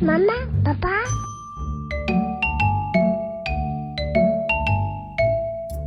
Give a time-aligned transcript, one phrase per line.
[0.00, 0.32] 妈妈，
[0.64, 0.88] 爸爸，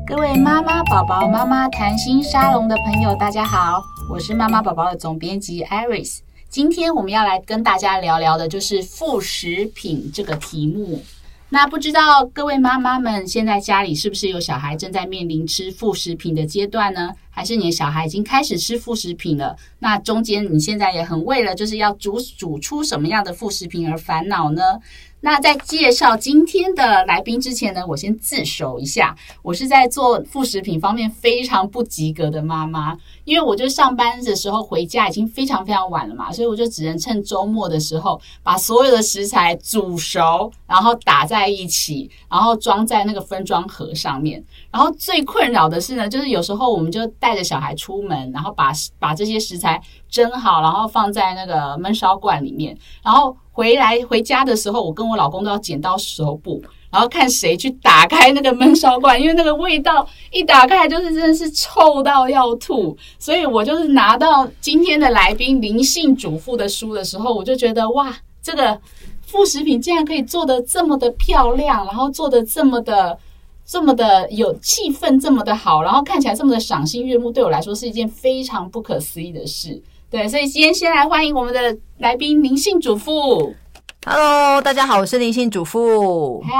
[0.05, 3.81] 各位妈妈、宝宝、妈妈谈心沙龙的朋友，大家好，
[4.12, 6.20] 我是妈妈宝宝的总编辑 Iris。
[6.50, 11.01] 今天我们要来跟大家聊聊的就是副食品这个题目。
[11.49, 17.12] 那不知道各位妈妈们现在家里是不是有小孩正在面临吃副食品的阶段呢？
[17.36, 19.58] 还是你的小孩已经开始吃副食品了？
[19.80, 24.62] 那中间你现在也很为了就是要煮煮出什么样的副食品而烦恼呢？
[25.26, 44.44] 那在介绍今天的来宾之前呢，我先自首一下，我是在做副食品方面非常不及格的妈妈，因为我就上班的时候回家已经非常非常晚了嘛，所以我就只能趁周末的时候把所有的食材煮熟，然后打在一起，然后装在那个分装盒上面。
[44.71, 49.82] 然后最困扰的是呢，就是有时候我们就带着小孩出门，然后把把这些食材
[50.13, 53.35] 蒸好，然后放在那个焖烧罐里面，然后。
[53.55, 62.98] 回来回家的时候，我跟我老公都要剪刀石头布，然后看谁去打开那个焖烧罐，因为那个味道一打开就是真的是臭到要吐。
[63.20, 68.82] 所以我就是拿到今天的来宾灵性主妇的书的时候，我就觉得哇，这个
[69.22, 73.16] 副食品竟然可以做的这么的漂亮，然后做的这么的
[73.64, 79.80] 这么的有气氛，这么的好，然后看起来这么的赏心悦目，对我来说是一件非常不可思议的事。
[80.14, 83.52] 对，所以今天先来欢迎我们的来宾灵性主妇。
[84.06, 86.39] Hello，大家好，我是灵性主妇。
[86.42, 86.53] 嗨，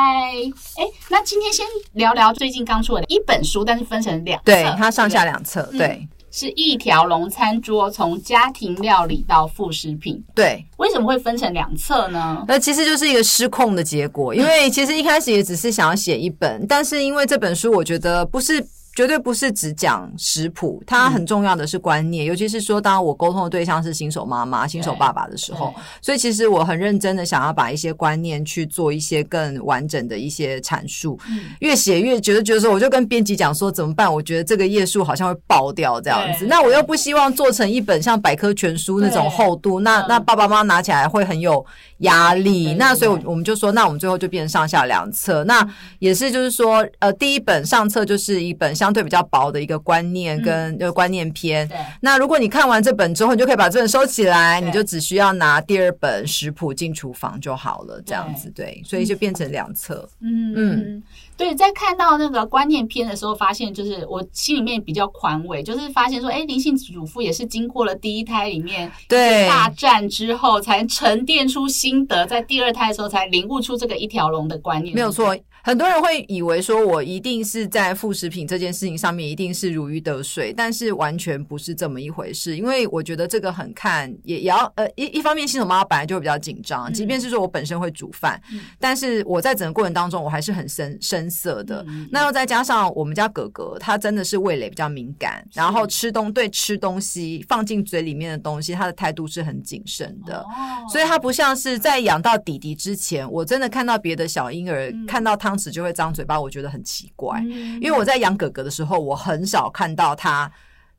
[0.81, 10.19] 哎，那今天先聊聊最近刚出的一本书，但是分成两册，对，它上下两册，对，嗯、是一条龙餐桌，从家庭料理到副食品。
[10.33, 12.43] 对，为什么会分成两册呢？
[12.47, 18.65] 那其实就是一个失控的结果，因为其实一开始也只是想要写一本，但是因为这本书，我觉得不是。
[18.95, 31.19] 绝对不是只讲食谱，它很重要的是观念，嗯、尤其是说，当我沟通的对象是新手妈妈、新手爸爸的时候，所以其实我很认真的想要把一些观念去做一些更完整的一些阐述。
[31.27, 34.14] 嗯、越写越觉得，觉得说，我就跟编辑讲说怎么办？
[34.14, 41.65] 我觉得这个页数好像会爆掉这样子，那我又不希望做成一本像百科全书那种厚度，那那爸爸妈妈拿起来会很有
[41.99, 42.75] 压力。
[42.75, 45.43] 那所以，我们就说，那我们最后就变成上下两册。
[45.45, 45.67] 那
[45.98, 48.71] 也是就是说，呃，第一本上册就是一本。
[48.83, 51.66] 相对比较薄的一个观念跟这个观念篇。
[51.71, 58.02] 嗯、那如果你看完这本之后，你就可以把这本收起来，你就只需要拿第二本食谱进厨房就好了。
[58.05, 60.05] 这样子对，所以就变成两册。
[60.20, 61.04] 嗯嗯，嗯
[61.38, 74.93] 对，在看到那个观念篇的时候，发现就是我心里面比较宽慰，就是发现说，哎，灵性主妇也是经过了第一胎里面对大战之后，才沉淀出心得，在第二胎的时候才领悟出这个一条龙的观念。
[74.93, 75.33] 没有错。
[75.65, 82.57] 很多人会以为说，我一定是在副食品这件事情上面一定是如鱼得水，但是完全不是这么一回事。
[82.57, 91.81] 因为我觉得这个很看，也也要呃一一方面，新手妈妈本来就会比较紧张，即便是说我本身会煮饭，嗯、但是我在整个过程当中我还是很深深色的。
[91.87, 100.45] 嗯、那又再加上我们家哥哥，他真的是味蕾比较敏感，然后吃东对吃东西放进嘴里面的东西，他的态度是很谨慎的，哦、
[100.91, 105.52] 所以他不像是在养到弟弟之前，我真的看到别的小婴儿、嗯、看到他。
[105.53, 107.39] 当时就会张嘴巴，我觉得很奇怪，
[107.80, 110.52] 因为我在养哥哥的时候，我很少看到他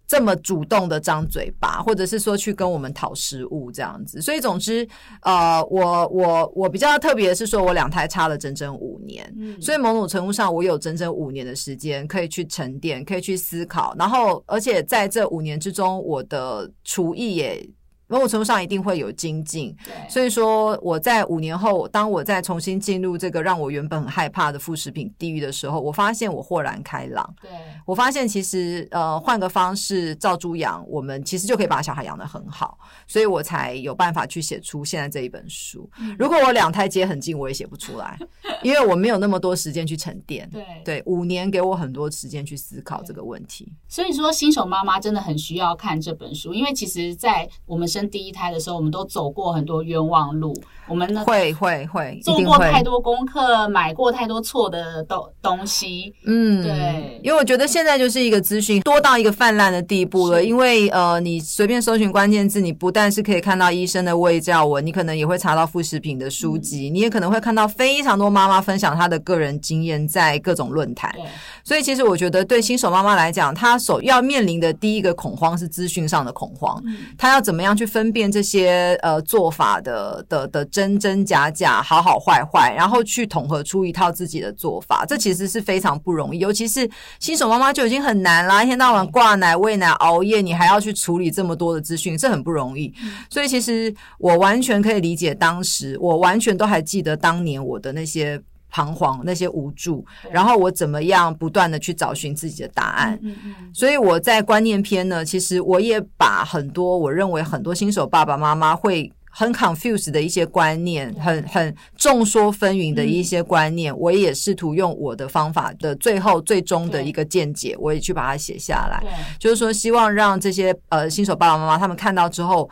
[0.07, 4.23] 这么主动的张嘴巴，或者是说去跟我们讨食物这样子。
[4.23, 4.89] 所以总之，
[5.23, 9.29] 呃，我我我比较特别的是说，我两胎差了整整五年，
[9.61, 17.69] 所以某种程度上，我有整整五年的时间可以去沉淀，可以去思考，然后而且在这五年之中，我的厨艺也。
[18.15, 27.35] 某种程度上一定会有精进，对所以说我在五年后，当我再重新进入这个让我原本很害怕的副食品地狱的时候，我发现我豁然开朗。
[27.43, 27.51] 对，
[27.85, 35.91] 我发现其实呃换个方式照猪养，我们其实就可以把小孩养得很好，所以我才有办法去写出现在这一本书。
[35.99, 38.17] 嗯、如果我两胎接很近，我也写不出来，
[38.63, 40.49] 因为我没有那么多时间去沉淀。
[40.51, 43.73] 对对，五年给我很多时间去思考这个问题。
[43.89, 50.55] 所以说新手妈妈真的很需要看这本书，因为其实，在我们生第一胎的时候，我们都走过很多冤枉路。
[50.87, 56.13] 我们会会会做过太多功课，买过太多错的东东西。
[56.27, 60.45] 嗯，对，因为我觉得现在就是一个资讯多到一个泛滥的地步了。
[60.45, 71.11] 因为呃，你随便搜寻关键字，你不但是可以看到医生的卫教文，你可能也会查到副食品的书籍，嗯、你也可能会看到非常多妈妈分享她的个人经验在各种论坛。
[71.15, 71.25] 对
[71.65, 76.79] 所以其实我觉得对新手妈妈来讲，她首要面临的第一个恐慌是资讯上的恐慌。
[76.85, 86.41] 嗯、她要怎么样去分辨这些呃做法的的的真真假假、好好坏坏，然后去统合出一套自己的做法，这其实是非常不容易。
[86.41, 92.93] 尤其是新手妈妈就已经很难啦，一天到晚挂奶、喂奶、熬夜，你还要去处理这么多的资讯，这很不容易。
[93.31, 98.43] 所以其实我完全可以理解当时，我完全都还记得当年我的那些。
[98.75, 103.17] 彷徨，那些无助，然后我怎么样不断的去找寻自己的答案？
[103.23, 119.01] 嗯嗯，所以我在观念篇呢，其实我也把很多我认为很多新手爸爸妈妈会很 confused 的一些观念，很很众说纷纭的一些观念，我也试图用我的方法的最后最终的一个见解，我也去把它写下来。
[119.39, 122.69] 就是说，希望让这些呃新手爸爸妈妈他们看到之后。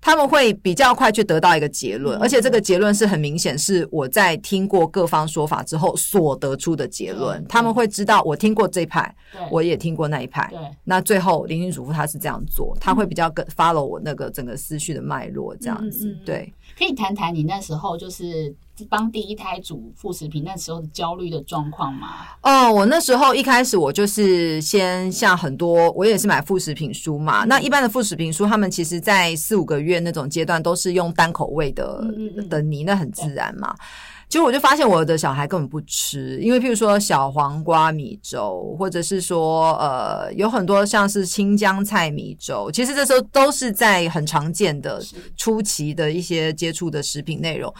[0.00, 7.44] 他们会比较快去得到一个结论，而且这个结论是很明显，是我在听过各方说法之后所得出的结论。
[7.48, 9.14] 他们会知道我听过这一派，
[9.50, 10.50] 我也听过那一派。
[10.84, 16.16] 那最后林林主妇他是这样做，他会比较跟 follow 我那个整个思绪的脉络这样子。
[16.24, 18.54] 对，可以谈谈你那时候就是。
[18.84, 22.26] 帮第一胎煮副食品那时候的焦虑的状况吗？
[22.42, 27.44] 哦，我那时候一开始我就是先像很多，我也是买副食品书嘛。
[27.44, 33.74] 嗯、那一般的副食品书，他们其实在四五个月那种阶段都是用单口味的嗯嗯的泥，那很自然嘛。
[34.28, 45.00] 结果我就发现我的小孩根本不吃，因为譬如说小黄瓜米粥，或者是说呃有很多像是青江菜米粥，其实这时候都是在很常见的
[45.36, 47.72] 初期的一些接触的食品内容。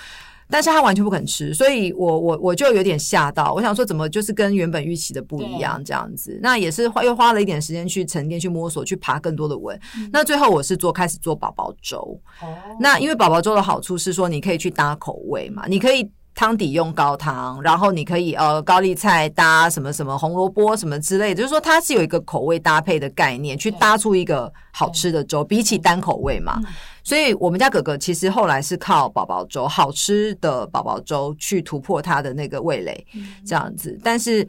[0.48, 9.78] 但是他完全不肯吃，所以我我我就有点吓到，我想说怎么就是跟原本预期的不一样这样子，那也是花又花了一点时间去沉淀、去摸索、去爬更多的文。
[9.96, 11.98] 嗯、那最后我是做开始做宝宝粥，
[12.40, 16.10] 哦、那因为宝宝粥的好处是说你可以去搭口味嘛，你可以。
[16.36, 26.60] 汤底用高汤，然后你可以呃高丽菜搭什么什么红萝卜什么之类的，就是说它是有一个口味搭配的概念，去搭出一个好吃的粥，比起单口味嘛。
[27.02, 33.06] 所以我们家哥哥其实后来是靠宝宝粥，好吃的宝宝粥去突破他的那个味蕾，
[33.46, 34.46] 这样子，但是。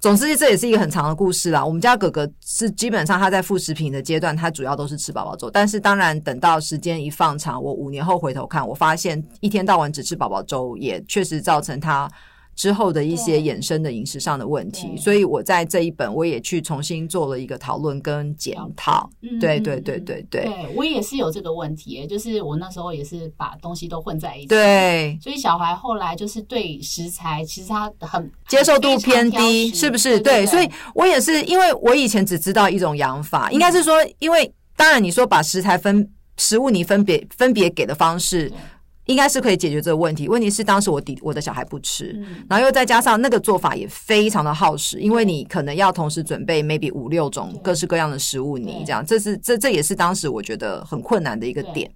[0.00, 1.62] 总之，这也是一个很长的故事啦。
[1.62, 5.50] 我们家哥哥是基本上他在副食品的阶段，他主要都是吃宝宝粥。
[5.50, 12.10] 但是，当然等到时间一放长，我五年后回头看，我发现一天到晚只吃宝宝粥，也确实造成他。
[12.60, 19.08] 之后的一些衍生的饮食上的问题，所以我在这一本我也去重新做了一个讨论跟检讨。
[19.40, 24.48] 对对对对对，对我也是有这个问题，就是我那时候也是把东西都混在一起。
[24.48, 30.20] 对，所以小孩后来就是对食材其实他很接受度偏低，是不是？
[30.20, 36.06] 对，所以我也是，因为我以前只知道一种养法，应该是说，因为当然你说把食材分
[36.36, 38.52] 食物你分别分别给的方式。
[39.10, 40.28] 应该是可以解决这个问题。
[40.28, 51.90] 问题是当时我弟我的小孩不吃，嗯、然后又再加上那个做法也非常的耗时，因为你可能要同时准备 maybe 五六种各式各样的食物泥，这样这是这这也是当时我觉得很困难的一个点。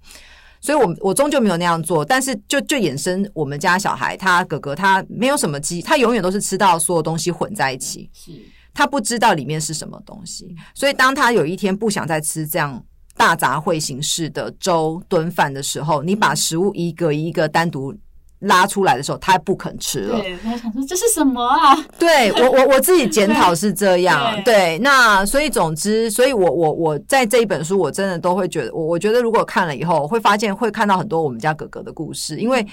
[0.60, 8.32] 所以我我终究没有那样做，但是就就衍生我们家小孩他哥哥他没有什么鸡，他永远都是吃到所有东西混在一起，是
[8.72, 12.84] 他不知道里面是什么东西，所以当他有一天不想再吃这样。
[13.16, 17.94] 大杂烩形式的粥炖饭的时候，你把食物一个一个单独
[18.40, 20.20] 拉出来的时候，他不肯吃了。
[20.20, 21.74] 对，他想说这是什么啊？
[21.98, 24.34] 对我我我自己 检讨是这样。
[24.44, 32.66] 对，对，那所以总之，所以我我我在这一本书，我真的都会觉得，我我觉得如果看了以后，会发现会看到很多我们家哥哥的故事，因为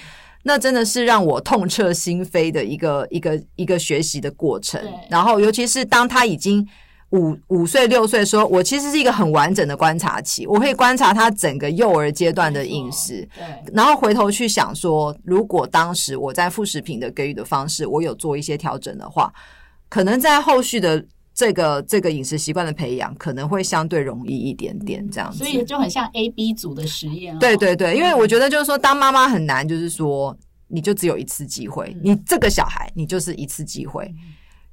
[0.43, 4.81] 那真的是让我痛彻心扉的一个一个一个学习的过程。
[5.09, 6.67] 然后，尤其是当他已经。
[7.11, 19.31] 五五岁六岁说，我其实是一个很完整的观察期，我可以观察他整个幼儿阶段的饮食，对，然后回头去想说，如果当时我在副食品的给予的方式，我有做一些调整的话，
[19.89, 25.37] 可能在后续的这个这个饮食习惯的培养，可能会相对容易一点点这样子。
[25.39, 27.37] 所以就很像 A B 组的实验。
[27.39, 30.33] 对对对，因为我觉得就是说，当妈妈很难，就是说，
[30.69, 34.09] 你就只有一次机会，你这个小孩，你就是一次机会。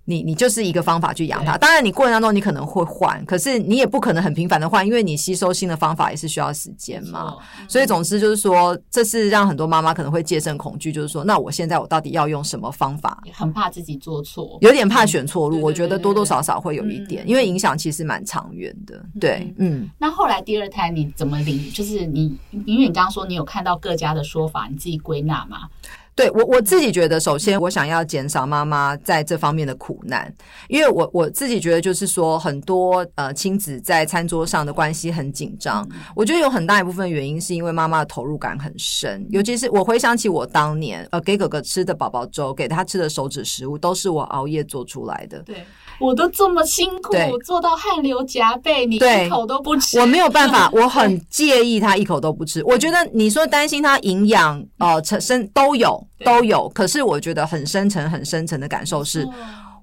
[0.08, 7.36] 你你就是一个方法去养它，当然你过程当中你可能会换，可是你也不可能很频繁的换，因为你吸收新的方法也是需要时间嘛。
[7.68, 13.22] 所以总之就是说，这是让很多妈妈可能会戒慎恐惧，就是说，那我现在我到底要用什么方法？
[13.34, 15.60] 很怕自己做错，有点怕选错路。
[15.60, 19.04] 我觉得多多少少会有一点，因为影响其实蛮长远的。
[19.20, 19.86] 对，嗯。
[19.98, 21.70] 那后来第二胎你怎么领？
[21.70, 22.34] 就是你
[22.64, 25.68] 因为你刚刚说你有看到各家的说法，你自己归纳吗？
[26.18, 30.34] 对我我自己觉得，首先我想要减少妈妈在这方面的苦难，
[30.66, 35.88] 因为我我自己觉得就是说，很多呃亲子在餐桌上的关系很紧张。
[36.16, 45.38] 我觉得有很大一部分原因是因为妈妈的投入感很深，尤其是我回想起我当年呃给哥哥吃的宝宝粥，给他吃的手指食物，都是我熬夜做出来的。
[45.44, 45.64] 对，
[46.00, 52.60] 我都这么辛苦做到汗流浃背，你一口都不吃，我没有办法， 我很介意他一口都不吃。
[52.64, 56.07] 我觉得你说担心他营养呃成身都有。
[56.24, 59.26] 都有，可是我觉得很深层、很深层的感受是，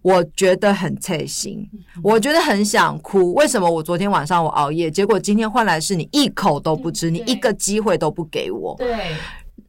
[0.02, 1.68] 我觉得很刺心，
[2.04, 3.34] 我觉得很想哭。
[3.34, 8.76] 为什么我昨天晚上我熬夜，结果今天换来是你一口都不吃，你一个机会都不给我。
[8.78, 9.16] 对，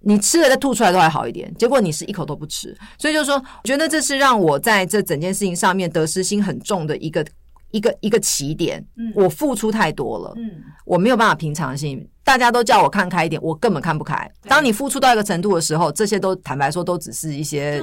[0.01, 7.25] 你吃了再吐出来都还好一点，结果你是一口都不吃，所以就是说，我觉得这是让我在这整件事情上面得失心很重的一个
[7.71, 8.85] 一个一个起点。
[8.97, 10.51] 嗯，我付出太多了，嗯，
[10.85, 12.07] 我没有办法平常心。
[12.27, 14.29] 大家都叫我看开一点，我根本看不开。
[14.49, 17.81] 当你付出到一个程度的时候，这些都坦白说都只是一些，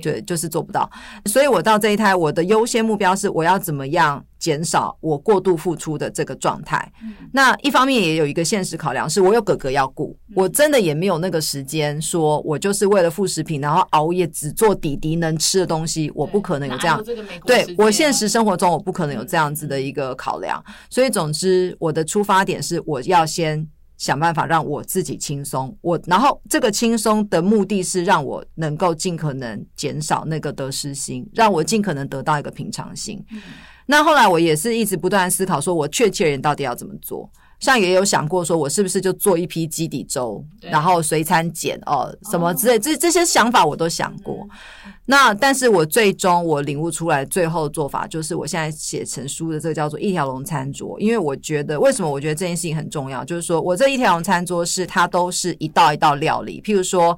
[0.00, 0.90] 对，就是做不到。
[1.26, 6.90] 所以我到这一胎，我的优先目标是我要怎么样减少我过度付出的这个状态。
[7.02, 16.98] 嗯、那一方面也有一个现实考量，是我有哥哥要顾，嗯、我真的也没有那个时间，说我就是为了副食品，然后熬夜只做弟弟能吃的东西，我不可能有这样。
[17.04, 20.64] 这对我现实生活中，我不可能有这样子的一个考量。
[20.66, 23.68] 嗯、所以总之，我的出发点是我要先。
[24.02, 33.24] 想办法让我自己轻松，我然后这个轻松的目的是让我能够尽可能减少那个得失心，让我尽可能得到一个平常心。
[33.30, 33.40] 嗯、
[33.86, 37.30] 那后来我也是一直不断思考，说我确切人到底要怎么做。
[37.62, 44.44] 像也有想过说，我是不是就做一批基底粥，然后随餐减哦什么之类，这这些想法我都想过。
[44.84, 57.16] 嗯、那但是我最终我领悟出来，最后做法就是我现在写成书的这个叫做一条龙餐桌，因为我觉得为什么我觉得这件事情很重要，就是说我这一条龙餐桌是它都是一道一道料理，譬如说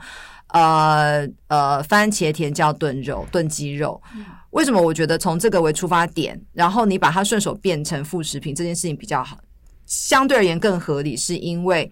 [0.48, 3.98] 呃呃番茄甜椒炖肉炖鸡肉，
[4.50, 9.38] 为什么我觉得从这个为出发点，然后你把它顺手变成副食品这件事情比较好。
[9.86, 11.90] 相对而言更合理，是因为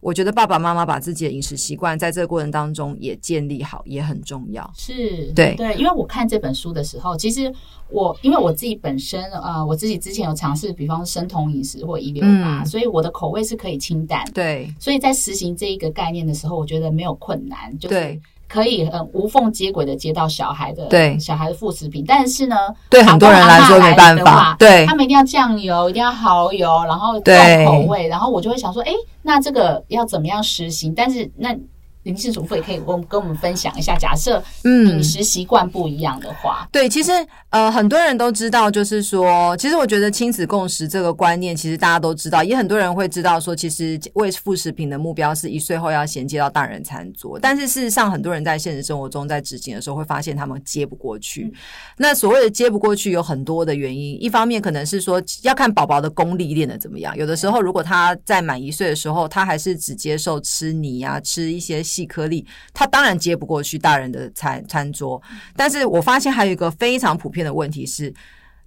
[0.00, 4.70] 我觉得爸爸妈妈把自己的饮食习惯在这个过程当中也建立好，也很重要。
[4.76, 7.50] 是，对对，因为我看这本书的时候，其实
[7.88, 14.22] 我因为我自己本身呃，我自己之前有尝试，比方生酮饮食或一六八，所以我的口味是可以清淡。
[14.34, 18.20] 对，所以在实行这一个概念的时候，我觉得没有困难，就是。
[18.48, 22.56] 对可以很无缝接轨的接到小孩的，对小孩的副食品，但是呢，
[22.88, 30.94] 对很多人来说没办法，对，他们一定要酱油，一定要蚝油，然后重口味，然后我就会想说，哎，那这个要怎么样实行？
[30.94, 31.56] 但是那。
[32.04, 37.10] 林氏主妇也可以跟跟我们分享一下，假设嗯饮食习惯不一样的话，嗯、对，其实
[37.50, 51.44] 呃很多人都知道，就是说，其实我觉得亲子共识这个观念，其实大家都知道，也很多人会知道说，其实喂副食品的目标是一岁后要衔接到大人餐桌，但是事实上，很多人在现实生活中在执行的时候，会发现他们接不过去。
[51.44, 51.52] 嗯、
[51.96, 61.82] 那所谓的接不过去，有很多的原因，一方面可能是说要看宝宝的功力练的怎么样，有的时候如果他在满一岁的时候，他还是只接受吃泥啊，吃一些。
[61.94, 65.22] 细颗粒，他当然接不过去大人的餐餐桌。
[65.54, 68.12] 但是我发现还有一个非常普遍的问题是，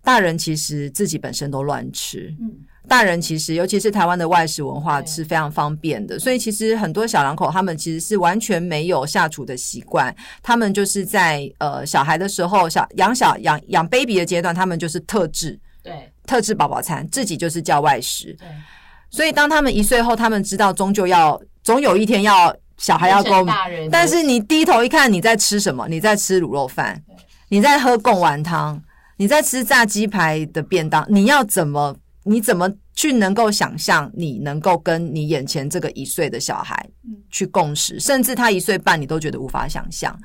[0.02, 2.34] 大人其实自己本身都乱吃。
[2.40, 2.50] 嗯，
[2.88, 10.16] 大人其实尤其是台湾的外食文化是非常方便的，所以其实很多小两口他们其实是完全没有下厨的习惯。
[10.42, 18.34] 他们就是在呃小孩的时候，小养小养养 baby 的阶段，他们就是特制，对，特制宝宝餐，自己就是叫外食。
[18.40, 18.48] 对，
[19.10, 22.56] 所以当他们一岁后，他们知道终究要总有一天要。
[22.78, 23.46] 小孩要够，
[23.92, 25.88] 但是你低头一看，你在吃什么？
[25.88, 27.02] 你在吃卤肉饭，
[27.50, 28.80] 你在喝贡丸汤，
[29.18, 31.06] 你在吃炸鸡排的便当。
[31.10, 31.96] 你要怎么？
[32.24, 34.12] 你怎么去能够想象？
[34.14, 36.88] 你能够跟你眼前这个一岁的小孩
[37.32, 40.16] 去共识，甚至他一岁半，你都觉得无法想象。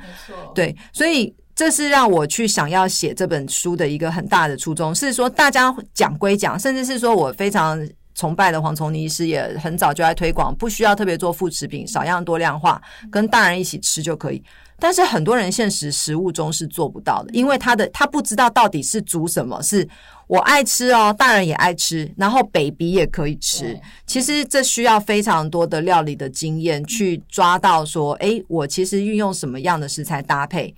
[0.55, 7.89] 对，所以这是让我去想要写这本书的一个很大的初衷，是说大家讲归讲，甚至是说我非常。
[8.15, 14.43] 崇拜的黄崇尼医师也很早就在推广，不需要特别做副食品，少样多量化，跟大人一起吃就可以。
[14.79, 19.89] 但是很多人现实食物中是做不到的，因为他的他不知道到底是煮什么，是
[20.27, 23.79] 我爱吃哦，大人也爱吃，然后 baby 也可以吃。
[24.07, 30.75] 其实这需要非常多的料理的经验去抓到说，诶，我其实运用什么样的食材搭配，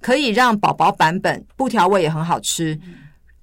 [0.00, 2.78] 可以让宝宝版本不调味也很好吃。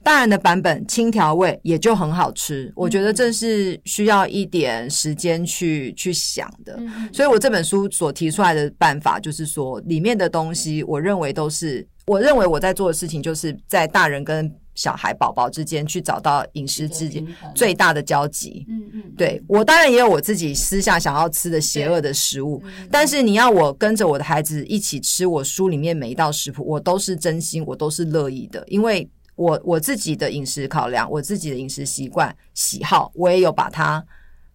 [0.06, 2.72] 大人的版本轻调味也就很好吃。
[2.76, 6.80] 我觉得这是需要一点时间去去想的。
[7.12, 18.64] 所以我这本书所提出来的办法，就是说里面的东西，我认为都是，我认为我在做的事情，就是在大人跟小孩、宝宝之间去找到饮食之间最大的交集。
[18.70, 34.04] 嗯嗯，对，我当然也有我自己私下想要吃的邪恶的食物，但是你要我跟着我的孩子一起吃我书里面每一道食谱，我都是真心，我都是乐意的，因为我我自己的饮食考量，我自己的饮食习惯喜好，我也有把它。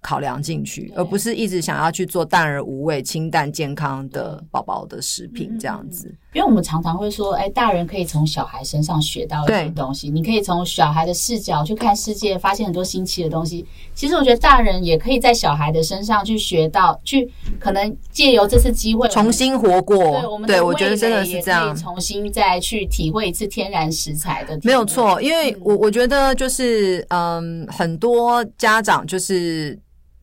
[0.02, 6.10] 考量进去，而不是一直想要去做淡而无味、清淡健康的宝宝的食品这样子。
[6.32, 10.08] 因为我们常常会说，哎，大人可以从小孩身上学到一些东西。
[10.08, 13.66] 你可以从小孩的视角去看世界，发现很多新奇的东西。
[13.94, 19.96] 其实我觉得大人也可以在小孩的身上去学到，去可能借由这次机会重新活过。
[19.96, 24.56] 对，我们对我觉得真的是这样，重新再去体会一次天然食材的。
[24.62, 29.78] 没有错，因为我我觉得就是嗯，很多家长就是。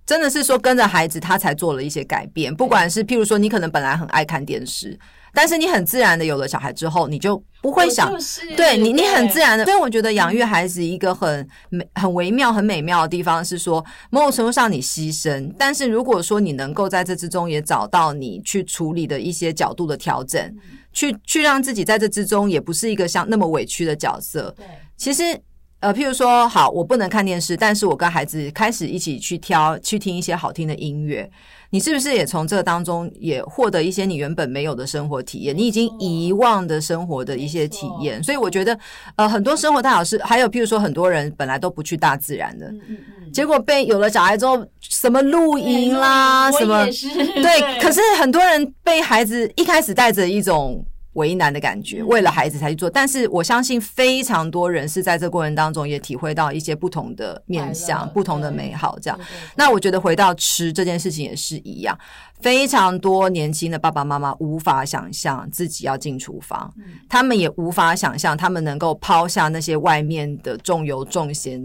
[0.05, 2.55] 真的是说跟着孩子，他才做了一些改变。
[2.55, 4.97] 不管是譬如说，你可能本来很爱看电视，
[5.33, 8.11] 但是你很自然的有了小孩之后，你就不会想，
[8.55, 9.65] 对你，你很自然的。
[9.65, 20.55] 所以我觉得养育孩子一个很美、很微妙、很美妙的地方是说，某种程度上你牺牲，但是如果说你能够在这之中也找到你去处理的一些角度的调整，
[20.93, 24.53] 去去让自己在这之中也不是一个像那么委屈的角色。
[24.57, 24.65] 对，
[24.95, 25.23] 其实。
[25.79, 31.29] 呃，譬如说，好，我不能看电视，但是我跟孩子开始一起去挑、去听一些好听的音乐。
[31.69, 35.55] 你是不是也从这当中也获得一些你原本没有的生活体验？
[35.55, 38.23] 你已经遗忘的生活的一些体验。
[38.23, 38.79] 所以我觉得，
[39.17, 50.83] 呃，很多生活大小事，还有譬如说，很多人本来都不去大自然的，嗯嗯嗯，结果被有了小孩之后，什么露营啦，什么，对，对，可是很多人被孩子一开始带着一种。
[51.17, 58.97] 为难的感觉，为了孩子才去做，但是我相信非常多人是在这过程当中也体会到一些不同的面向、不同的美好。
[59.01, 59.19] 这样，
[59.55, 61.97] 那我觉得回到吃这件事情也是一样，
[62.39, 66.71] 非常多年轻的爸爸妈妈无法想象自己要进厨房，
[67.09, 71.61] 他们也无法想象他们能够抛下那些外面的重油重咸。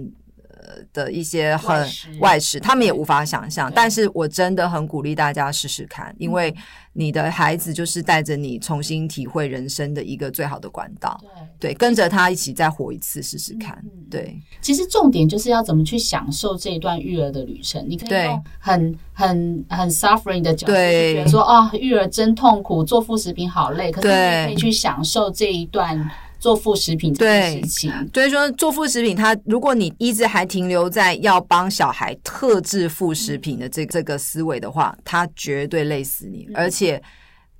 [0.93, 1.88] 的一些很
[2.21, 3.71] 外事，他们也无法想象。
[3.75, 6.55] 但是我真的很鼓励大家试试看，因为
[6.93, 11.21] 你的孩子就是带着你重新体会人生的一个最好的管道。
[11.59, 13.83] 对，跟着他一起再活一次试试看。
[14.11, 17.85] 对，其实重点就是要怎么去享受这一段育儿的旅程。
[17.88, 23.91] 你可以用很很很 suffering 的角度去觉得说，啊，育儿真痛苦，做副食品好累。
[23.91, 26.11] 可是你可以去享受这一段。
[26.43, 37.01] 做副食品这件事情，对，所以说做副食品，它如果你一直还停留在要帮小孩特制副食品的这这个思维的话，它绝对累死你，而且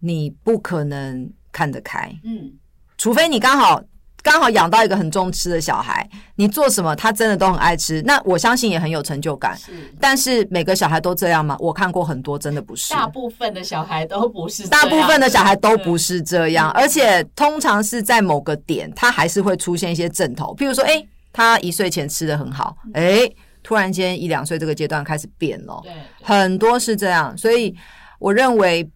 [0.01, 2.53] 你不可能看得开，嗯，
[2.99, 3.81] 除非你刚好。
[4.23, 9.57] 刚好养到一个很重吃的小孩，你做什么他真的都很爱吃，那我相信也很有成就感。
[9.59, 11.57] 是，但是每个小孩都这样吗？
[11.59, 12.95] 我看过很多，真的不是。
[12.95, 20.55] 大部分的小孩都不是，大部分的小孩都不是这样，而且通常是在某个点，他还是会出现一些阵头。
[20.57, 25.93] 譬如说，诶，他一岁前吃的很好，诶，突然间一两岁这个阶段开始变了，对，
[26.23, 27.75] 很多是这样，所以
[28.19, 28.89] 我认为。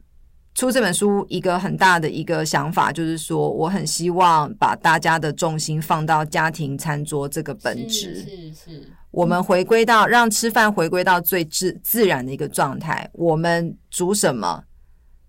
[0.57, 13.07] 出这本书一个很大的一个想法，就是说，我很希望把大家的重心放到家庭餐桌这个本质，是是，我们回归到让吃饭回归到最自自然的一个状态。
[13.13, 14.65] 我们煮什么，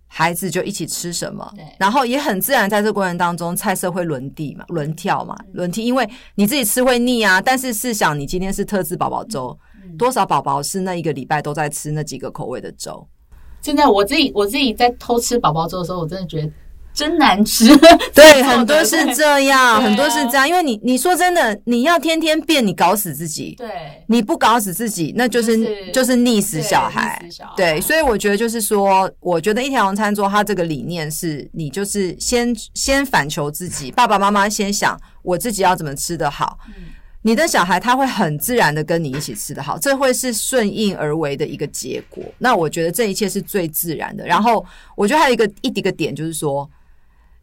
[0.08, 7.42] 孩子就一起吃什么，然后也很自然，在这个过程当中，菜色会轮地嘛，轮跳嘛，轮替，因为你自己吃会腻啊。
[7.42, 9.60] 但是试想，你今天是特制宝宝粥，
[9.98, 13.06] 多少宝宝是那一个礼拜都在吃那几个口味的粥？
[13.62, 16.50] 现在我自己我自己在偷吃宝宝粥的时候，我真的觉得
[16.94, 17.66] 真难吃。
[18.16, 20.48] 对，很多是这样，很多是这样。
[20.48, 23.54] 因为你你说真的，你要天天变，你搞死自己。
[23.56, 23.68] 对，
[24.08, 27.22] 你不搞死自己，那就是就是溺死小孩。
[27.56, 36.58] 对，所以我觉得就是说，我觉得一条龙餐桌它这个理念是，你就是先先反求自己，爸爸妈妈先想我自己要怎么吃得好。
[37.28, 42.24] 你的小孩他会很自然的跟你一起吃的好，这会是顺应而为的一个结果。
[42.38, 44.26] 那我觉得这一切是最自然的。
[44.26, 46.70] 然后我觉得还有一个一一个点就是说，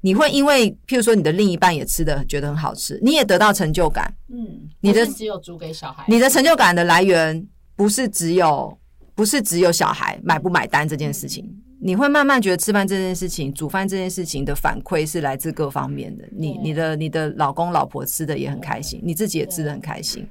[0.00, 4.10] 你会因为譬如说你的另一半也吃的觉得很好吃，你也得到成就感。
[4.32, 8.74] 嗯，你的只有煮给小孩，你的成就感的来源不是只有
[9.14, 11.46] 不是只有小孩买不买单这件事情。
[11.86, 16.24] 你会慢慢觉得吃饭这件事情、煮饭这件事情的反馈是来自各方面的。
[16.34, 20.26] 你、你的、你的老公、老婆吃的也很开心，你自己也吃的很开心。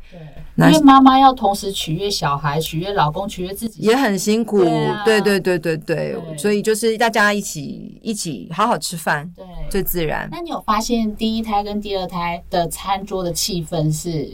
[0.58, 4.63] 对，因为妈妈要同时取悦小孩、取悦老公、取悦自己，也很辛苦。
[5.06, 10.28] 对对对对对，所以就是大家一起一起好好吃饭，对，最自然。
[10.32, 14.28] 那你有发现第一胎跟第二胎的餐桌的气氛是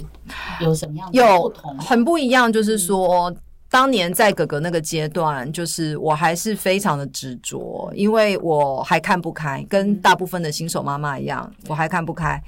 [0.61, 1.75] 有什么样的不同？
[1.75, 3.35] 有很不一样，就是说。
[3.69, 12.41] 当年在哥哥那个阶段，就是我还是非常的执着，因为我还看不开，跟大部分的新手妈妈一样，我还看不开。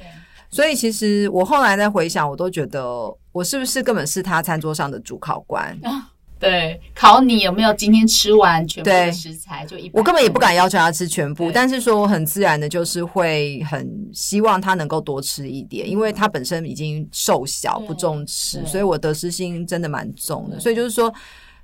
[0.49, 2.83] 所以其实我后来在回想，我都觉得
[3.31, 5.77] 我是不是根本是他餐桌上的主考官。
[6.41, 9.91] 对，考你有没有今天吃完全部的食材，就一。
[9.93, 20.59] 我根本也不敢要求他吃全部，但是说我很自然的，就是会很希望他能够多吃一点，因为他本身已经瘦小不重吃，所以我得失心真的蛮重的。
[20.59, 21.13] 所以就是说，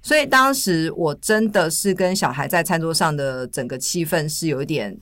[0.02, 4.96] 所以当时我真的是跟小孩在餐桌上的整个气氛是有一点。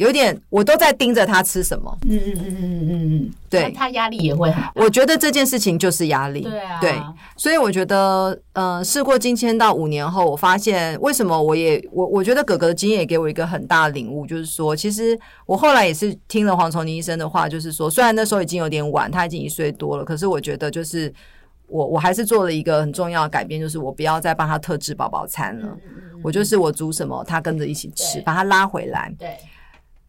[0.00, 1.94] 有点，我都在盯着他吃什么。
[2.08, 4.72] 嗯嗯嗯嗯嗯嗯嗯，对，他压力也会很大。
[4.74, 6.40] 我觉得这件事情就是压力。
[6.40, 6.98] 对啊，对，
[7.36, 21.12] 所以我觉得，呃，事过境迁到五年后，我发现为什么我也我我觉得哥哥的经验也给我一个很大的领悟，就是说，其实我后来也是听了黄崇宁医生的话，就是说，虽然那时候已经有点晚，他已经一岁多了，可是我觉得就是
[21.66, 29.12] 我我还是做了一个很重要的改变，就是我不要再帮他特制宝宝餐了，嗯嗯嗯，我就是我煮什么，他跟着一起吃，把他拉回来。
[29.18, 29.36] 对。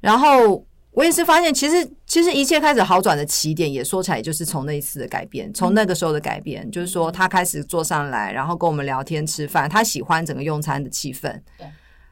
[0.02, 11.66] 然后我也是发现，其实其实一切开始好转的起点，也说起来就是从那一次的改变，从那个时候的改变，就是说他开始坐上来，然后跟我们聊天吃饭，他喜欢整个用餐的气氛，对，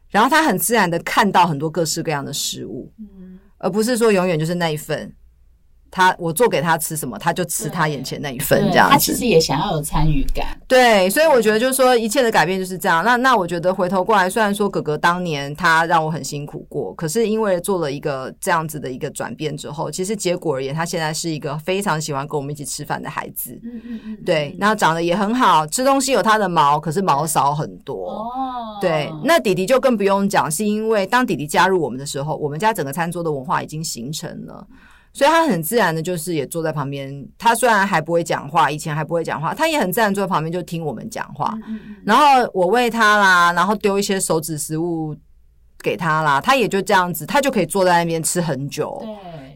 [0.10, 5.14] 然后他很自然的看到很多各式各样的食物，嗯，而不是说永远就是那一份。
[5.92, 8.94] 他我做给他吃什么，他就吃他眼前那一份这样子。
[8.94, 10.46] 他其实也想要有参与感。
[10.68, 13.04] 对，所以我觉得就是说，一切的改变就是这样。
[13.04, 23.60] 那那我觉得回头过来，虽然说哥哥当年他让我很辛苦过，可是因为做了一个这样子的一个转变之后，其实结果而言，他现在是一个非常喜欢跟我们一起吃饭的孩子。
[23.64, 24.18] 嗯嗯嗯。
[24.26, 28.12] 对，然后长得也很好，吃东西有他的毛，可是毛少很多。
[28.12, 28.28] 哦。
[28.80, 34.66] 对，那弟弟就更不用讲，是因为当弟弟加入我们的时候，我们家整个餐桌的文化已经形成了。
[35.12, 37.28] 所以他很自然的，就是也坐在旁边。
[37.38, 41.58] 他虽然还不会讲话，以前还不会讲话，他也很自然坐在旁边就听我们讲话。
[42.06, 45.16] 然后我喂他啦，然后丢一些手指食物
[45.82, 49.04] 给他啦，他也就这样子，他就可以坐在那边吃很久。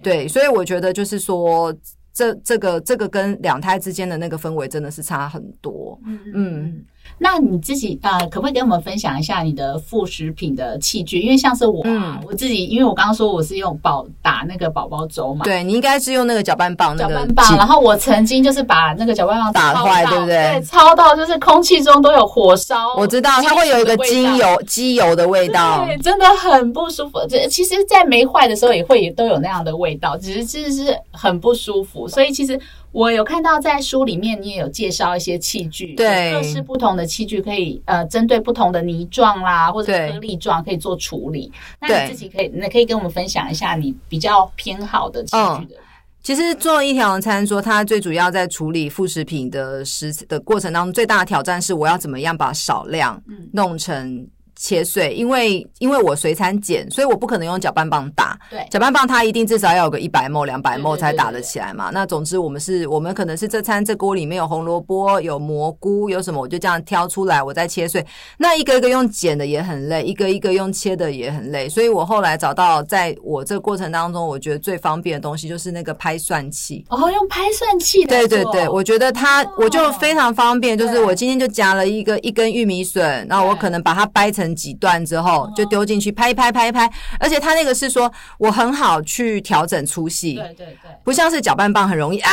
[0.01, 1.73] 对，所以我觉得就是说，
[2.13, 5.99] 这这个这个跟两胎之间的那个氛围真的是差很多。
[6.33, 6.83] 嗯。
[7.17, 11.19] 那你自己呃，可不可以跟我们分享一下你的副食品的器具？
[11.19, 17.57] 因为像是我啊，嗯、我自己，因为我刚刚说我是用宝打那个宝宝粥嘛，对，你应该是用那个搅拌棒，那个搅拌棒。
[17.57, 20.59] 然后我曾经就是把那个搅拌棒打坏，对不对？
[20.59, 22.93] 对，超到就是空气中都有火烧。
[22.95, 27.19] 我知道它会有一个精油机油的味道，对，真的很不舒服。
[27.29, 32.07] 这其实，在没坏的时候也会都有那样的味道，只是其实是很不舒服。
[32.07, 32.59] 所以其实。
[32.93, 41.51] 我有看到在书里面，你也有介绍一些器具，对，各式不同的器具可以呃，针对不同的泥状啦或者颗粒状可以做处理。
[41.81, 45.75] 那你自己可以，那可以跟我们分享一下你比较偏好的器具的。
[45.75, 45.83] 嗯、
[46.21, 54.27] 其实做一条龙餐桌，它最主要在处理副食品的食的过程当中，最大的挑战是我要怎么样把少量弄成。
[54.63, 58.39] 切碎，因为因为我随餐剪，所以我不可能用搅拌棒打。
[58.49, 61.89] 对，搅拌棒它一定至少要有个一百 ml、两百 ml 才打得起来嘛。
[61.91, 68.05] 那总之我们是，我们可能是这餐这锅里面有红萝卜、有蘑菇、有什么，我就这样挑出来，我再切碎。
[68.37, 71.67] 那一个一个用剪的也很累，一个一个用切的也很累。
[71.67, 76.85] 所以我后来找到，在我这个过程当中，我觉得最方便的东西就是那个拍蒜器。
[76.87, 78.15] 哦，用拍蒜器的。
[78.15, 84.52] 对对对，我觉得它我就非常方便，就是我今天就夹了一个一根玉米笋，然后我可能把它掰成。
[84.53, 92.31] 几段之后就丢进去拍一拍拍一拍，而且它那个是说我很好去调整粗细，对对对，不像是搅拌棒很容易啊。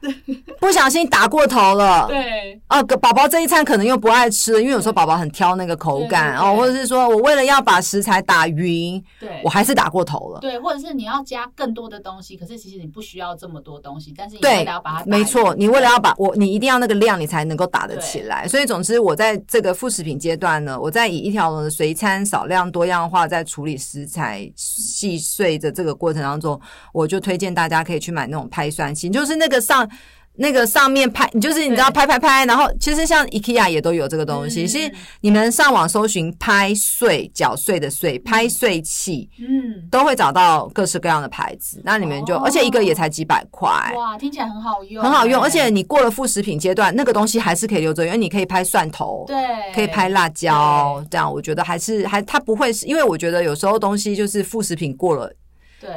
[0.58, 2.60] 不小心打过头了，对。
[2.68, 18.46] 哦，宝宝这一餐可能又不爱吃了，因为有时候宝宝很挑那个口感哦，或者是说我为了要把食材打匀，对，我还是打过头了，对，或者是你要加更多的东西，可是其实你不需要这么多东西，但是你为了要把它，没错，你为了要把我，你一定要那个量，你才能够打得起来。
[18.46, 26.58] 所以总之，我在这个副食品阶段呢，我在以一条龙的随餐少量多样化在处理食材细碎的这个过程当中，
[26.92, 29.89] 我就推荐大家可以去买那种拍蒜器，就是那个上。
[30.36, 34.66] 那个上面拍，你就是你知道拍拍拍，然后其实像 IKEA 也都有这个东西。
[34.66, 41.82] 其实你们上网搜寻拍碎搅碎的碎拍碎器，嗯，都会找到各式各样的牌子。
[41.84, 43.68] 那你们就，而且一个也才几百块。
[43.94, 45.42] 哇，听起来很好用，很好用。
[45.42, 49.36] 而且你过了副食品阶段，那个东西还是可以留着，因为你可以拍蒜头，对，
[49.74, 55.30] 可以拍辣椒，这样我觉得还是还它不会是，因为我觉得有时候东西就是副食品过了。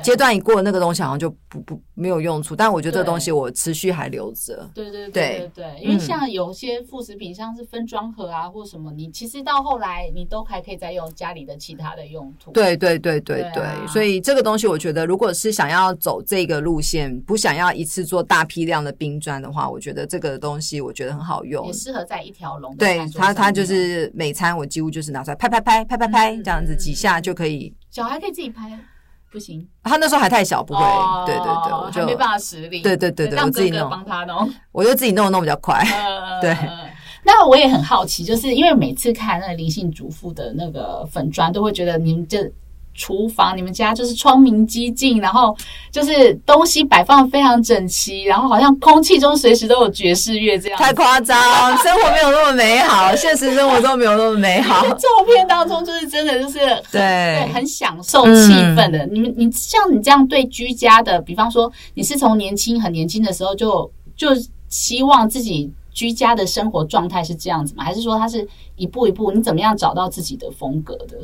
[0.01, 4.69] 阶段一过，那个东西好像就不不没有用处，但我觉得这个东西我持续还留着。
[4.73, 5.49] 对对对对。
[5.53, 12.51] 对，因为像有些副食品，像是分装盒啊或什么，你其实到后来你都还可以再用家里的其他的用途。
[12.51, 22.75] 对对对对对，所以这个东西我觉得，如果是想要走这个路线，不想要一次做大批量的冰砖的话，我觉得这个东西我觉得很好用，也适合在一条龙。
[22.77, 28.79] 对它它就是每餐我几乎就是拿出来拍拍拍拍拍拍这样子几下就可以，小孩可以自己拍。
[29.33, 30.79] 不行，他那时候还太小，不会。
[30.79, 32.81] 哦、对对对，我就没办法实力。
[32.81, 35.83] 对对对对，我自己弄，帮他弄，我就自己弄弄比较快。
[35.83, 36.55] 呃、 对，
[37.23, 42.49] 那我也很好奇，就是因为每次看那个灵性主妇的那个粉砖，都会觉得你们这。
[42.93, 45.55] 厨房，你们家就是窗明几净，然后
[45.91, 50.77] 就是东西摆放非常整齐，然后好像空气中随时都有爵士乐这样。
[50.77, 51.37] 太夸张，
[51.79, 54.87] 生活没有那么美好， 现实生活中没有那么美好。
[54.93, 56.59] 照片当中就是真的就是
[56.91, 58.99] 对，对，很享受气氛的。
[58.99, 64.29] 嗯、你们，你像你这样对居家的，比方说你是从年轻很年轻的时候就就
[64.69, 67.83] 希望自己居家的生活状态是这样子吗？
[67.83, 69.31] 还是说他是一步一步？
[69.31, 71.17] 你怎么样找到自己的风格的？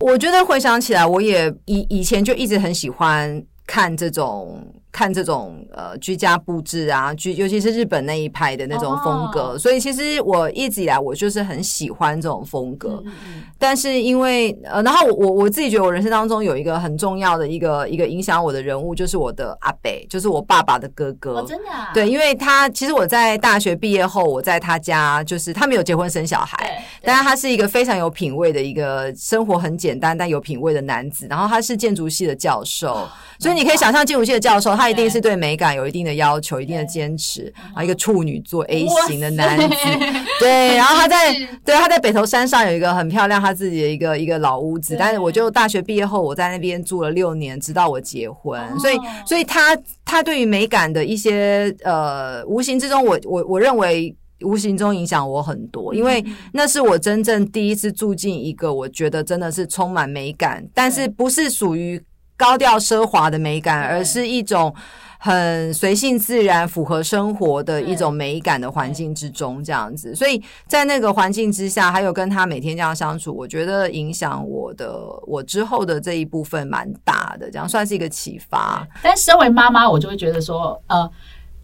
[0.00, 4.62] 我觉得回想起来，我也以以前就一直很喜欢看这种。
[4.94, 9.58] 看这种呃居家布置啊，居尤其是日本那一派的那种风格，oh.
[9.58, 12.90] 所以其实我一直以来我就是很喜欢这种风格。
[12.90, 13.42] Mm hmm.
[13.58, 21.40] 但是因为呃，然后我我自己觉得我人生当中有一个很重要的一个一个影响我的人物，就是我的阿北，就是我爸爸的哥哥。
[21.40, 21.90] Oh, 真的啊？
[21.92, 31.26] 对，因为他其实我在大学毕业后，我在他家，就是他没有结婚生小孩，但是他是一个非常有品味的一个生活很简单但有品味的男子。
[31.28, 33.08] 然后他是建筑系的教授，oh.
[33.40, 34.83] 所以你可以想象建筑系的教授他。
[34.84, 35.34] 他一定是对。
[35.34, 39.66] 美感有一定的要求，一定的坚持啊，一个处女座 A 型的男子，
[40.38, 48.94] 对，然后他在对他在北头山上有一个很漂亮他自己的一个一个老屋子，但是我就大学毕业后我在那边住了六年，直到我结婚，所以
[49.26, 62.00] 所以他他对于美感的一些呃，无形之中我我我认为无形中影响我很多，因为那是我真正第一次住进一个我觉得真的是充满美感，但是不是属于。
[62.36, 64.74] 高调奢华的美感，而是一种
[65.18, 70.14] 很随性自然、符合生活的一种美感的环境之中，这样子。
[70.14, 78.86] 所以在那个环境之下，还有跟他每天这样相处，我觉得影响我的我之后的这一部分蛮大的，这样算是一个启发。
[79.02, 81.10] 但身为妈妈，我就会觉得说，呃。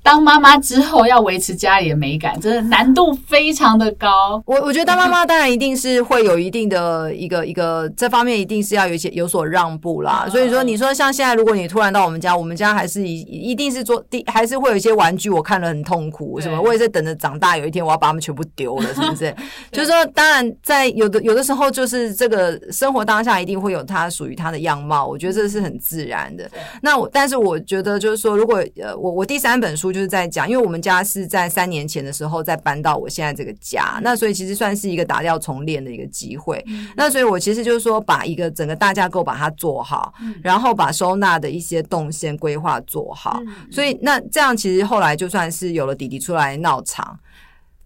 [0.03, 4.43] 当妈妈之后要维持家里的美感，真的难度非常的高。
[4.47, 10.27] 我我觉得当妈妈当然一定是会有一定的一个一个这方面一定是要有一些有所让步啦。
[10.31, 19.35] 所以说，你说像现在，如果你突然到我们家，我们家还是一一定是做第还是会有一些玩具，我看了很痛苦，什么我也在等着长大，有一天我要把它们全部丢了，是不是？
[19.71, 26.51] 就是说，当然在有的有的时候，就是这个生活当下一定会有它属于它的样貌，我觉得这是很自然的。
[26.83, 29.90] 那我但是我觉得就是说，如果呃我我第三本书。
[29.93, 36.65] 就是在讲，因为我们家是在三年前的时候再搬到我现在这个家，那所以其实算是一个打掉重练的一个机会。
[36.97, 43.41] 那所以我其实就是说，把一个整个大架构把它做好，然后把收纳的一些动线规划做好。
[43.71, 47.19] 所以那这样其实后来就算是有了弟弟出来闹场。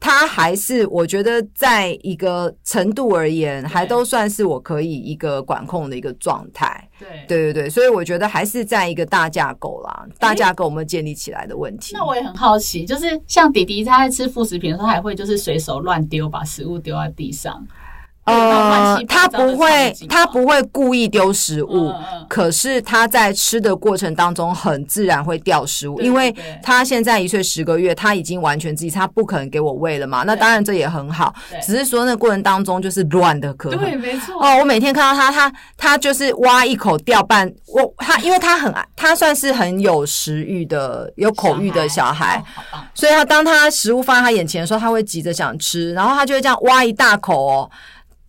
[0.05, 6.87] 他还是我觉得，在一个程度而言，还都算是我可以一个管控的一个状态。
[6.99, 11.95] 对对对对，所以我觉得还是在一个大架构啦，大架构我们建立起来的问题。
[11.95, 17.67] 那我也很好奇，就是像弟弟他在吃副食品的时候，他还会就是随手乱丢，把食物丢在地上。
[18.25, 21.93] 呃，他不会，他不会故意丢食物，
[22.29, 30.23] 可是他在吃的过程当中很自然会掉食物，因为他现在一岁十个月，他已经完全自己，他不可能给我喂了嘛。
[30.23, 33.79] 那当然这也很好，只是说那过程当中就是乱的可能。
[33.79, 34.35] 对，没错。
[34.41, 47.71] 哦，我每天看到他，他他就是挖一口掉半，我他因为他很爱，他算是很有食欲的、有口欲的小孩，小孩哦、所以他当他食物放在他眼前的时候，他会急着想吃，然后他就会这样挖一大口哦。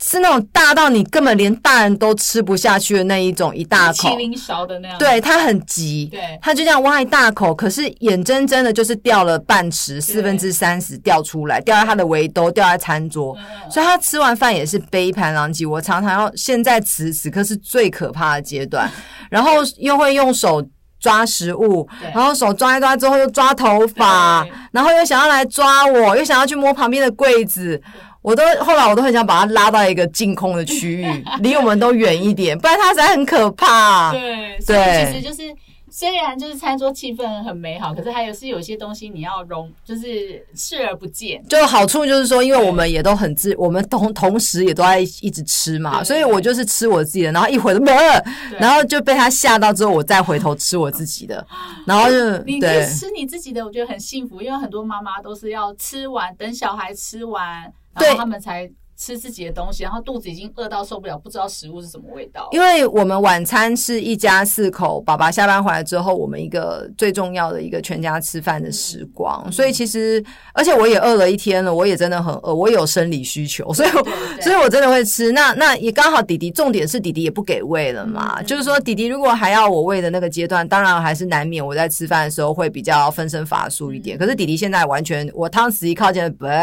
[0.02, 4.98] 是那种大到你根本连大人都吃不下去的那一种，一大口，麒麟勺的那样。
[4.98, 13.36] 对，他很急，对，他就这样挖一大口，可是眼睁睁的，就是掉了半匙，四分之三十掉出来，掉在他的围兜，掉在餐桌，
[13.72, 15.66] 所以他吃完饭也是杯盘狼藉。
[15.66, 18.92] 我常常要，现在此此刻是最可怕的阶段，
[19.32, 20.64] 然后又会用手。
[20.98, 27.80] 抓食物，然后手抓一抓之后又抓头发，然后又想要来抓我，又想要去摸旁边的柜子。
[28.26, 31.06] 我都后来我都很想把它拉到一个净空的区域，
[31.42, 34.12] 离我们都远一点，不然它实在很可怕。
[34.12, 35.56] 对，所以其实就是
[35.92, 41.40] 虽然就是餐桌气氛很美好，可是还有是有些东西你要容，就是视而不见。
[41.48, 48.26] 就好处就是说，因为我们也都很自，我们同同时也都在一直吃嘛，所以我就是吃我自己的，然后一会儿没了，
[48.60, 51.46] 然后就被他吓到之后，我再回头吃我自己的，
[51.86, 57.72] 然后就你就吃你自己的，我觉得很幸福，因为很多妈妈都是要吃完，等小孩吃完。
[57.96, 62.48] 然后他们才吃自己的东西，然后肚子已经饿到受不了，不知道食物是什么味道。
[62.52, 69.44] 因为我们晚餐是一家四口，爸爸下班回来之后，我们一个最重要的一个全家吃饭的时光。
[69.46, 74.08] 嗯、所以其实，而且我也饿了一天了，我也真的很饿，我也有生理需求，所以我，
[74.42, 75.32] 所以我真的会吃。
[75.34, 84.18] 那那也刚好，弟弟重点是弟弟也不给喂了嘛，嗯、就是说弟弟如果还要我喂的那个阶段，当然还是难免我在吃饭的时候会比较分身乏术一点。
[84.18, 86.46] 嗯、可是弟弟现在完全，我汤匙一靠近，不。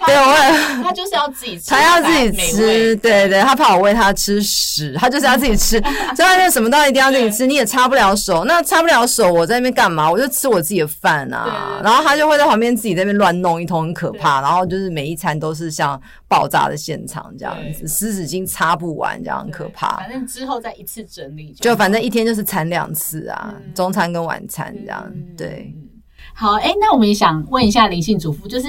[0.06, 5.80] 对，我会，他就是要自己吃，他要自己吃，对对，他怕我喂他吃屎，他就是要自己吃，
[6.16, 10.10] 所以他就什么都一定要自己吃， 你也擦不了手，那擦不了手，我在那边干嘛？
[10.10, 19.98] 我就吃我自己的饭啊，然后他就会在旁边自己在那边乱弄一通，很可怕，然后就是每一餐都是像爆炸的现场这样子，湿纸巾擦不完，这样很可怕。
[19.98, 25.74] 反正之后再一次整理，就反正一天就是餐两次啊，中餐跟晚餐这样，对。
[26.40, 28.68] 好，哎，那我们也想问一下灵性主妇，就是，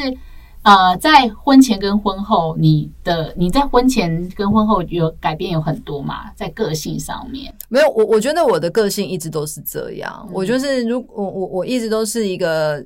[0.62, 6.33] 呃，在婚前跟婚后，你的你在婚前跟婚后有改变有很多吗？
[6.35, 7.54] 在个性上面？
[7.68, 12.85] 没有，我我觉得我的个性一直都是这样，嗯、我就是如我我我一直都是一个，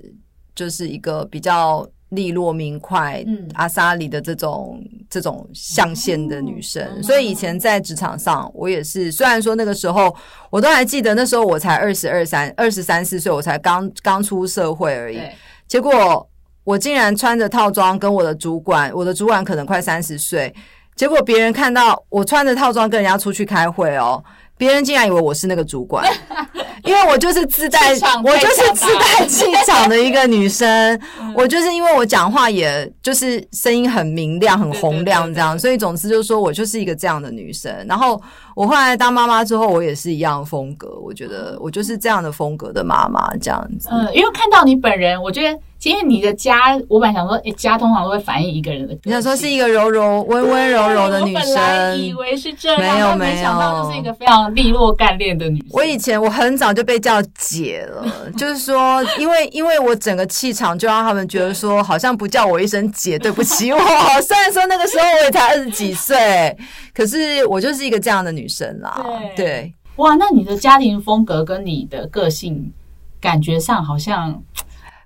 [0.54, 1.88] 就是一个比较。
[2.10, 9.10] 利落明快，嗯，阿莎里的这种这种象限的女生，嗯、所以以前在职场上，我也是。
[9.10, 10.14] 虽然说那个时候，
[10.50, 15.18] 我都还记得那时候我才二十二三、二十三四岁，我才刚刚出社会而已。
[15.66, 16.28] 结果
[16.62, 20.54] 我竟然穿着套装跟我的主管，我的主管可能快三十岁，
[20.94, 24.22] 结果别人看到我穿着套装跟人家出去开会哦。
[24.56, 26.04] 别人竟然以为我是那个主管，
[26.84, 27.90] 因为我就是自带，
[28.24, 31.00] 我就是自带气场的一个女生。
[31.34, 37.72] 我就是因为我讲话也就是声音很明亮、很洪亮这样，所以总之就是说我就是一个这样的女生。
[37.88, 38.20] 然后
[38.54, 40.98] 我后来当妈妈之后，我也是一样的风格。
[41.02, 43.88] 我觉得我就是这样的风格的妈妈这样子。
[43.90, 45.58] 嗯，因为看到你本人，我觉得。
[45.76, 48.96] 其实你的家，我本来想说，诶，家通常都会反映一个人的。
[49.02, 51.42] 你想说是一个柔柔、温温柔柔的女生？
[51.42, 55.68] 我本来以为是这样，没有没有，没想到是一个非常利落干练的女生。
[55.72, 63.78] 我以前我很早就被叫姐了， 就是说，因为因为我整个气场就让他们觉得说，好像不叫我一声姐，对不起我。
[64.26, 66.56] 虽然说那个时候我也才二十几岁，
[66.94, 69.00] 可是我就是一个这样的女生啦。
[69.34, 72.72] 对，对哇，那你的家庭风格跟你的个性，
[73.20, 74.42] 感觉上好像。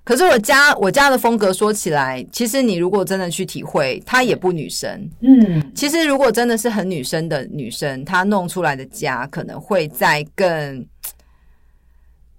[0.03, 5.07] 可是我家我家的风格说起来，其实你如果真的去体会，她也不女生。
[5.19, 10.83] 嗯，其实如果真的是很女生的女生，她弄出来的家可能会在更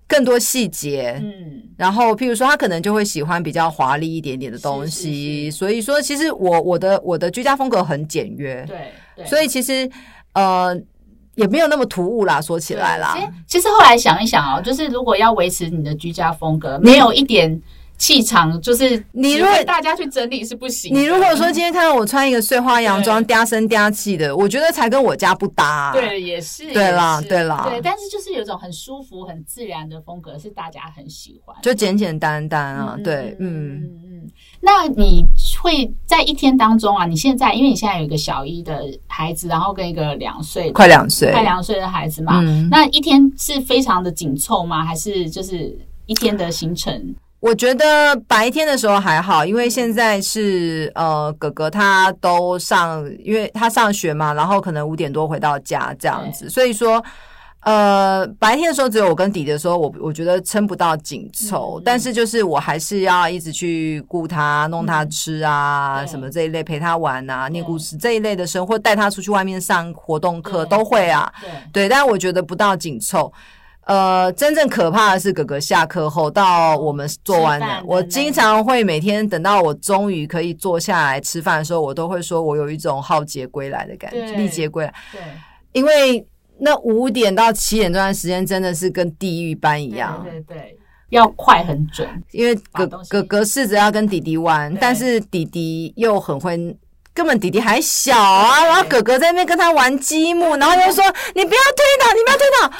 [0.08, 1.20] 更多细节。
[1.22, 5.44] 嗯，然后譬如说，她可能就会喜欢比较华丽一点点的东西。
[5.44, 5.56] 是是是。
[5.56, 8.64] 所以说，其实我我的我的居家风格很简约。
[8.66, 9.26] 对，对。
[9.26, 9.88] 所以其实
[10.34, 10.80] 呃。
[11.36, 13.14] 也没有那么突兀啦，说起来啦。
[13.16, 17.58] 其实，其实后来想一想哦，就是如果要维持你的居家风格，没有一点
[17.96, 20.94] 气场，就是你如果大家去整理是不行。
[20.94, 25.92] 你如果说今天看到我穿一个碎花洋装，嗲声嗲气的，我觉得才跟我家不搭。
[25.94, 26.70] 对，也是。
[26.74, 27.66] 对啦，对啦。
[27.70, 31.56] 对，但是就是有一种很舒服、很自然的风格，是大家很喜欢。
[31.62, 34.28] 就简简单单啊，对，嗯。
[34.60, 35.24] 那你
[35.62, 37.04] 会在一天当中啊？
[37.06, 44.84] 你现在因为你现在有一个小一的孩子，然后跟一个两岁快两岁快两岁的孩子嘛，嗯、那一天是非常的紧凑吗？
[44.84, 47.14] 还是就是一天的行程？
[47.40, 57.02] 我觉得白天的时候还好，因为现在是呃哥哥他都上，因为他上学嘛，然后可能五点多回到家这样子，所以说。
[57.62, 71.30] 呃，白天的时候只有我跟弟弟的时候，我我觉得撑不到紧凑，嗯、但是就是我还是要一直去顾他、弄他吃啊，嗯、什么这一类陪他玩啊、念故事这一类的生活，带他出去外面上活动课都会啊。
[71.38, 73.30] 对，对，但我觉得不到紧凑。
[73.84, 84.94] 呃，真正可怕的是哥哥下课后到我们做完的，我经常会每天等到我终于可以坐下来吃饭的时候，我都会说我有一种浩劫归来的感觉，历劫归来。
[85.12, 85.20] 对，
[85.72, 86.26] 因为。
[86.60, 96.76] 那五点到七点这段时间真的是跟地狱般一样，对对对，要快很准，因为哥哥哥试着要跟弟弟玩，但是弟弟又很会
[97.12, 102.70] 根本弟弟还小啊，然后哥哥在那边跟他玩积木，然后又说你不要推倒，你不要推倒。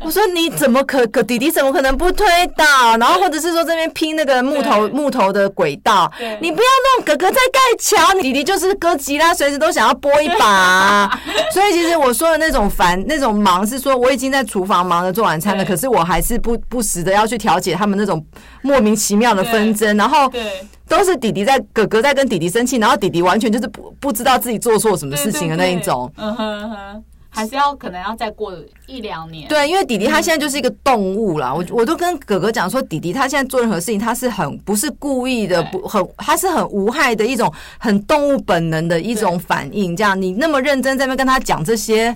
[0.00, 2.96] 我说你怎么可可弟弟怎么可能不推倒？
[2.98, 6.10] 然后或者是说这边拼那个木头木头的轨道，
[6.40, 11.20] 你不要弄，哥哥在盖桥，弟弟就是哥吉拉，随时都想要拨一把啊。
[11.52, 18.24] 所以其实我说的那种烦那种忙是说我已经在厨房忙着做晚餐了，可是我还是不不时的要去调解他们那种
[18.62, 20.32] 莫名其妙的纷争，然后。
[20.88, 26.12] 都是弟弟在，哥哥在跟弟弟生气，然后弟弟完全就是不不知道自己做错什么事情的那一种。
[27.34, 28.52] 还是要可能要再过
[28.86, 29.48] 一两年。
[29.48, 31.52] 对，因为弟弟他现在就是一个动物啦。
[31.52, 39.96] 我我都跟哥哥讲说，弟弟他现在做任何事情，他是很不是故意的，不很他是很无害的一种很动物本能的一种反应。
[39.96, 42.14] 这样你那么认真在那跟他讲这些，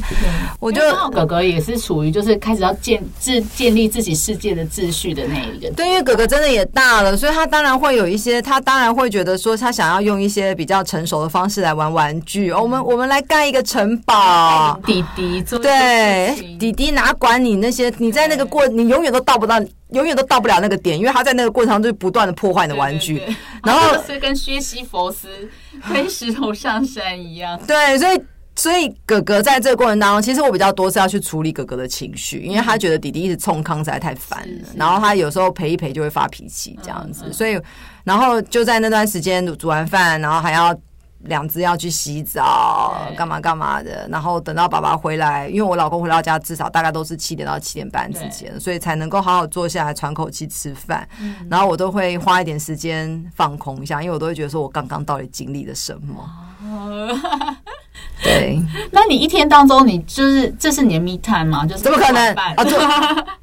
[0.60, 5.70] 我就哥哥也是属于就是开始要建自建立自己世界的秩序的那一个。
[5.72, 12.52] 对，因为哥哥真的也大了，所以他当然会有一些，他当然会觉得说他想要用一些比较成熟的方式来玩玩具。
[12.52, 14.78] 我们我们来盖一个城堡。
[14.86, 15.04] 弟。
[15.16, 17.92] 弟做对，弟弟哪管你那些？
[17.98, 19.60] 你在那个过，你永远都到不到，
[19.90, 23.22] 永远都到不了那个点，因为他在那个过程中就不断的破坏你的玩具，
[23.64, 25.28] 然后是跟薛西佛斯
[25.86, 27.58] 推石头上山一样。
[27.66, 28.20] 对，所以
[28.56, 37.60] 所以哥哥在这个过程当中，其实我比较多是要去处理哥哥的情绪，因为他觉得弟弟一直冲康实在太烦了，然后他有时候陪一陪就会发脾气这样子，所以
[38.04, 40.78] 然后就在那段时间煮完饭，然后还要。
[41.24, 51.06] 两只要去洗澡，干嘛干嘛的，然后等到爸爸回来，因为我老公回到家至少大概都是七点到七点半之间，所以才能够好好坐下来喘口气吃饭。
[51.50, 56.24] 然后我都会花一点时间放空一下，因为我都会觉得说我刚刚到底经历了什么。
[58.22, 58.60] 对，
[58.92, 61.66] 那你一天当中，你就是这是你的 me time 吗？
[61.66, 62.64] 就是怎么可能啊？
[62.64, 62.78] 做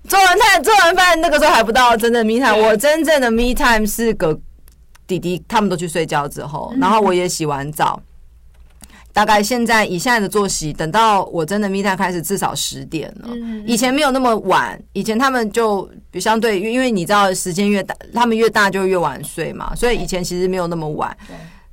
[0.07, 4.39] 做完饭， 做完饭那个时候还不到真的 me time，我真正的 me time 是个。
[5.07, 8.01] 弟弟他们都去睡觉之后，然后我也洗完澡，
[9.13, 13.29] 大概现在以现在的作息，等到我真的密探开始，至少十点了。
[13.65, 21.15] 以前没有那么晚，以前他们就比相对，因为你知道时间越大，他们越大就越晚睡嘛，所以以前其实没有那么晚。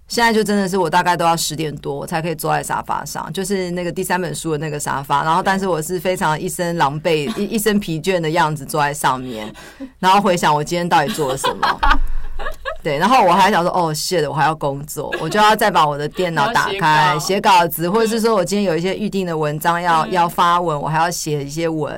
[0.09, 9.51] 现在就真的是我大概都要十点多我才可以坐在沙发上，就是那个第三本书的那个沙发，然后但是我是非常一身狼狈、一一身疲倦的样子坐在上面，
[9.99, 11.81] 然后回想我今天到底做了什么。
[12.83, 21.95] 对，然后我还想说，哦，shit，我还要工作，我就要再把我的电脑 打开写稿子，或者是说我今天有一些预定的文章要要发文，我还要写一些文，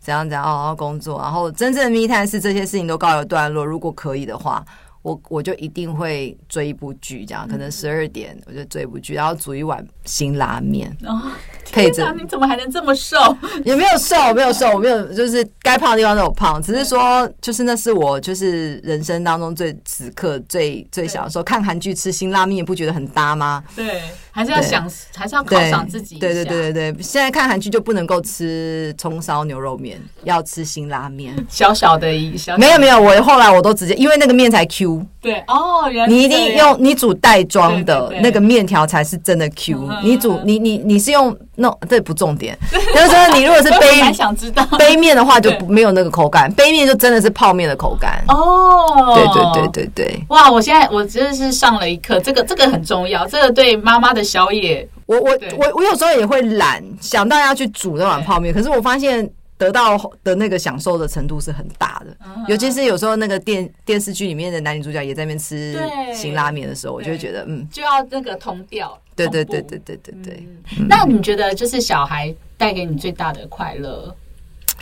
[0.00, 1.20] 怎样怎样，好好工作。
[1.20, 4.64] 然后真正的密探是这些事情都告一段落，如果可以的话。
[5.06, 11.30] 我我就一定会追一部剧，这样可能十二点我就追一部剧，然后煮一碗辛拉面，哦，
[11.70, 12.12] 配着。
[12.18, 13.16] 你怎么还能这么瘦？
[13.64, 23.62] 也没有瘦，没有瘦，我没有，就是该胖的地方都有胖，只是说就是那是我就是人生当中最此刻最最想说看韩剧吃辛拉面，不觉得很搭吗？
[23.76, 24.02] 对。
[24.36, 26.18] 还是要想，还是要犒赏自己。
[26.18, 31.34] 对对对对对，现在看韩剧就不能够吃葱烧牛肉面，要吃辛拉面。
[31.48, 35.06] 小小的一小，没有没有，我后来我都直接，因为那个面才 Q。
[35.26, 35.42] 对。
[35.46, 39.88] 哦，原来你一定用你煮袋装的那个面条才是真的 Q。
[40.02, 44.62] 你煮你你你是用那这不重点，就是说你如果是 杯想知道。
[44.78, 48.22] 杯面的话就没有那个口感，杯面就真的是泡面的口感。
[48.28, 50.24] 哦，对对对对对。
[50.28, 54.26] 哇，我现在我真的是上了一课，这个这个很重要，这个对妈妈的。
[54.26, 59.24] 宵夜，我我我我有时候也会懒，想到要去煮那碗泡面，可是我发现
[59.58, 62.16] 得到的那个享受的程度是很大的，
[62.48, 65.78] 尤其是有时候那个电电视剧里面的男女主角也在那边吃
[66.14, 68.98] 辛拉面的时候，我就会觉得嗯，就要那个通调。
[69.14, 70.46] 对对对对对对对。
[70.88, 74.14] 那你觉得就是小孩带给你最大的快乐，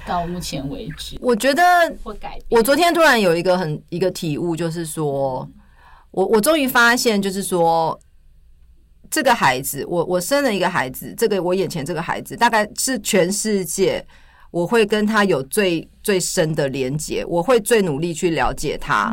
[0.05, 1.63] 到目前为止，我觉得
[2.49, 5.49] 我昨天突然有一个很一个体悟，就是说
[6.11, 7.99] 我我终于发现，就是说。
[9.11, 14.05] 这个孩子，我我生了一个孩子，这个我眼前这个孩子，大概是全世界
[14.55, 19.13] 我会跟他有最最深的连接，我会最努力去了解他，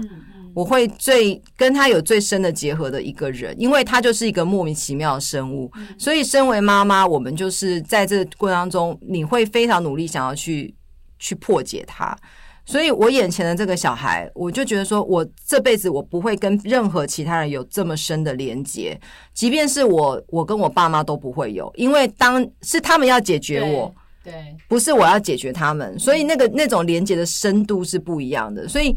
[0.54, 10.76] 我会最跟他有最深的结合的一个人，因为他就是一个莫名其妙的生物，所以身为妈妈，我们就是在这个过程当中，你会非常努力想要去
[11.18, 12.16] 去破解他。
[12.64, 18.98] 所以，我眼前的这个小孩，我就觉得说，我这辈子我不会跟任何其他人有这么深的连接，
[19.34, 28.68] 即便是我，我跟我爸妈都不会有，因为当是他们要解决我，对，不是我要解决他们，所以那个那种连接的深度是不一样的。
[28.68, 28.96] 所以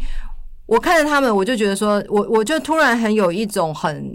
[0.66, 4.12] 我看着他们，我就觉得说，我我就突然很有一种很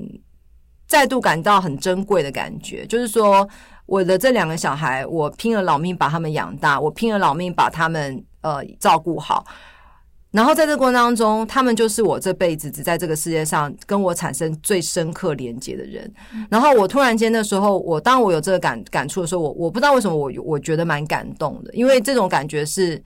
[0.88, 3.48] 再度感到很珍贵的感觉，就是说，
[3.86, 8.24] 我的这两个小孩，我拼了老命把他们养大，我拼了老命把他们。
[8.42, 9.46] 呃，照顾好，
[10.32, 16.14] 然后在这个过程当中，他们就是我这辈子只在这个世界上跟我产生最深刻连接的人。
[16.52, 23.02] 然后我突然间的时候，我当我有这个感感触的时候，我我不知道为什么我我觉得蛮感动的，因为这种感觉是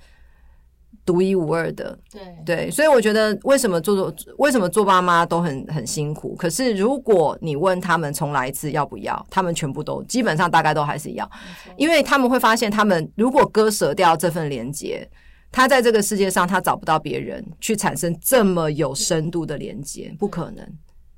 [1.05, 1.97] 独一无二的。
[2.11, 11.31] 对对，所以我觉得为什么做做为什么做爸妈都很很辛苦，可是如果你问他们重来一次要不要，他们全部都基本上大概都还是要，
[11.77, 15.09] 因为他们会发现，他们如果割舍掉这份连接。
[15.53, 20.67] 他在这个世界上，他找不到别人去产生这么有深度的连接，不可能。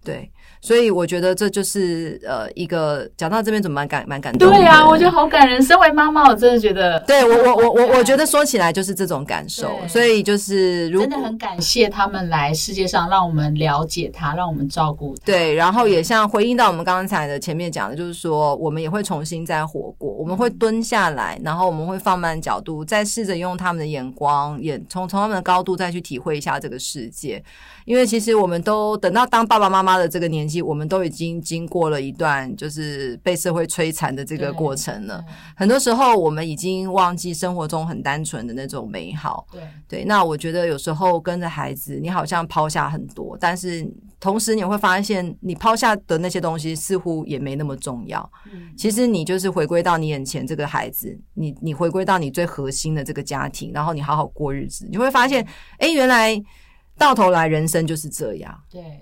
[0.04, 0.30] 对，
[0.66, 4.56] 所以我觉得这就是呃一个讲到这边怎么蛮感蛮感动的。
[4.56, 5.62] 对啊，我觉得好感人。
[5.62, 9.70] 身为妈妈，我真的觉得，对我我我我我觉得说起来就是这种感受。
[9.88, 15.22] 所以就是如果真的很感谢他们来世界上，让我们了解他，让我们照顾他。
[15.26, 27.44] 对，然后也像回应到我们刚才的前面讲的，就是说我们也会重新再活过，我们会蹲下来，然后我们会放慢角度，再试着用他们的眼光，也从从他们的高度再去体会一下这个世界。
[27.86, 35.24] 因为其实我们都等到当爸爸妈妈的这个年纪，我们都已经经过了一段就是被社会摧残的这个过程了。
[35.56, 39.46] 很多时候，我们已经忘记生活中很单纯的那种美好。
[39.52, 43.88] 对对，那我觉得有时候跟着孩子，你好像抛下很多，但是
[44.20, 48.28] 同时你会发现，你抛下的那些东西似乎也没那么重要。
[48.52, 55.46] 嗯，其实你就是回归到你眼前这个孩子，你你回归到你最核心的这个家庭，然后你好好过日子，你会发现，
[55.78, 56.42] 哎，原来。
[56.98, 58.64] 到头来，人生就是这样。
[58.70, 59.02] 对，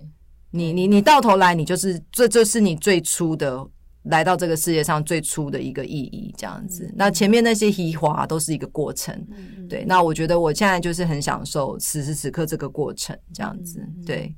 [0.51, 3.65] 你你你到头来，你就是这，这是你最初的
[4.03, 6.85] 来到这个世界上最初的一个意义，这样子。
[6.85, 9.15] 嗯、那前面那些移华都是一个过程。
[9.31, 13.79] 嗯、对，那我觉得我现在就是很享受此时此刻这个过程，这样子。
[13.79, 14.35] 嗯、对。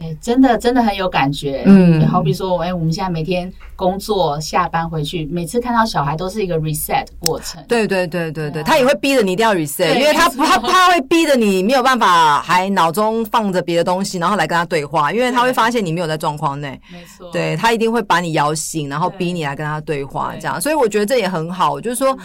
[0.00, 1.62] 对，真的真的很有感觉。
[1.66, 7.62] 嗯，好比说，哎，我们现在每天工作下班回去，每次看到小孩都是一个 reset 过程。
[7.66, 16.80] 对对对对对，他也会逼着你一定要 reset，因为他他他会逼着你没有办法还脑中放着别的东西，然后来跟他对话，因为他会发现你没有在状况内。
[16.92, 20.60] 没错，对，他一定会把你摇醒，然后逼你来跟他对话，这样。
[20.60, 22.16] 所以我觉得这也很好，就是说，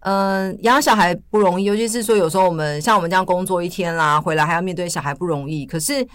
[0.00, 6.06] 嗯，养小孩不容易，尤其是说有时候我们像我们这样工作一天啦，回来还要面对小孩不容易，可是。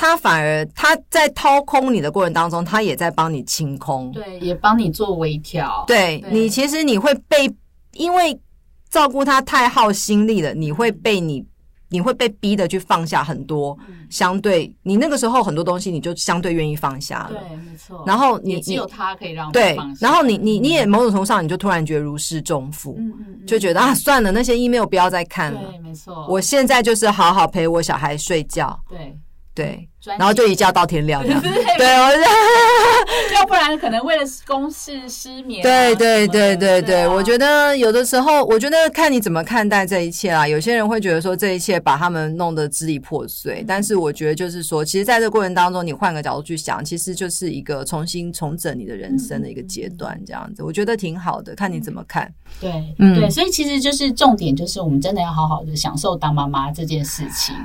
[0.00, 5.82] 他反而他在掏空你的过程当中，他也在帮你清空，对，也帮你做微调。
[5.88, 6.30] 对，对。
[6.30, 7.52] 你，其实你会被
[7.94, 8.40] 因为
[8.88, 11.44] 照顾他太耗心力了，你会被你
[11.88, 13.76] 你会被逼的去放下很多，
[14.08, 18.04] 相对你那个时候很多东西你就相对愿意放下了，对，没错。
[18.06, 26.24] 然后你只有他可以让对，然后你你你也某种程度上你就突然觉得如释重负，嗯嗯，就觉得啊算了，那些 email 不要再看了，对，没错。
[26.28, 29.18] 我现在就是好好陪我小孩睡觉，对。
[29.58, 31.20] 对，然后就一觉到天亮。
[31.26, 31.34] 对，
[33.34, 35.64] 要不然可能为了公事失眠。
[35.64, 40.46] 对对对对对，我觉得有的时候，我觉得看你怎么看待这一切啦。
[40.46, 51.56] 有些人会觉得说这一切把他们弄得支离破碎，但是我觉得就是说，其实在这个过程当中，你换个角度去想，其实就是一个重新重整你的人生的一个阶段，这样子，我觉得挺好的。
[51.56, 52.32] 看你怎么看。
[52.60, 57.56] 对，嗯，对，所以其实就是重点就是我们真的要好好的享受当妈妈这件事情。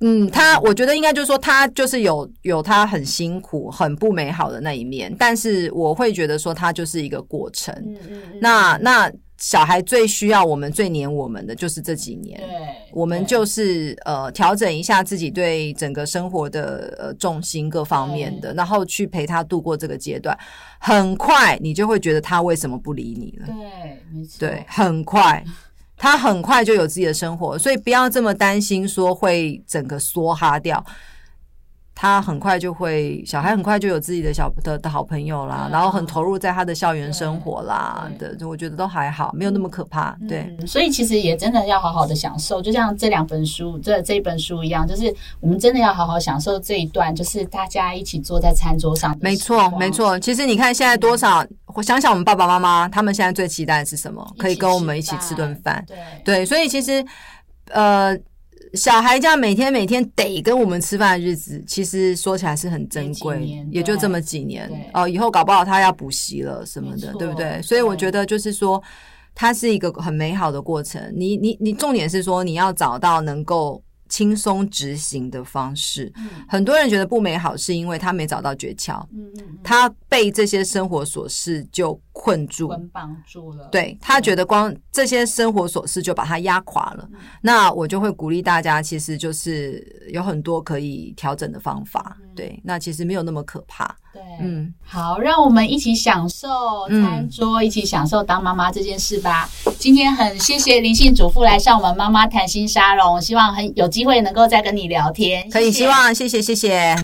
[0.00, 7.74] 嗯，他我觉得应该就是说，他就是有有他很辛苦、很不美好的那一面，但是我会觉得说，他就是一个过程。
[7.86, 8.38] 嗯嗯嗯。
[8.40, 12.38] 那那小孩最需要我们、最黏我们的就是这几年。
[12.40, 12.48] 对。
[12.92, 20.36] 我们就是呃调整一下自己对整个生活的呃重心各方面的，然后去陪他度过这个阶段。
[20.78, 23.46] 很快你就会觉得他为什么不理你了？
[23.46, 24.38] 对，没错。
[24.40, 25.44] 对，很快。
[26.02, 30.82] 他很快就有自己的生活，所以不要这么担心说会整个梭哈掉。
[32.00, 40.16] 他很快就会，小孩很快就有自己的小的的好朋友啦，然后很投入在他的校园生活啦的，我觉得都还好，没有那么可怕。
[40.26, 49.14] 对，所以其实也真的要好好的享受，就像这两本书，这这一本书一样，就是我们真的要好好享受这一段，就是大家一起坐在餐桌上。
[49.20, 50.18] 没错，没错。
[50.18, 54.26] 其实你看现在多少，我想想我们爸爸妈妈，他们现在最期待的是什么？
[54.38, 55.84] 可以跟我们一起吃顿饭。
[55.86, 57.04] 对对，所以其实
[57.68, 58.18] 呃。
[58.74, 65.08] 小孩这样每天每天得跟我们吃饭的日子，其实说起来是很珍贵，也就这么几年哦。
[65.08, 67.60] 以后搞不好他要补习了什么的，对不对？
[67.62, 68.82] 所以我觉得就是说，
[69.34, 71.12] 它是一个很美好的过程。
[71.16, 73.82] 你你你，重点是说你要找到能够。
[74.10, 76.12] 轻松执行的方式，
[76.46, 79.02] 很多人觉得不美好，是因为他没找到诀窍。
[79.62, 83.68] 他被这些生活琐事就困住、捆绑住了。
[83.68, 87.08] 对，他觉得光这些生活琐事就把他压垮了。
[87.12, 92.18] 嗯、那我就会鼓励大家，其实就是有很多可以调整的方法。
[92.20, 93.96] 嗯、对，那其实没有那么可怕。
[94.12, 96.48] 对，嗯，好，让我们一起享受
[96.88, 99.48] 餐桌，嗯、一起享受当妈妈这件事吧。
[99.78, 105.48] 今天很谢谢灵性主妇来上我们妈妈谈心沙龙，希望很有机会能够再跟你聊天。
[105.50, 106.96] 可以，希望，谢谢，谢谢。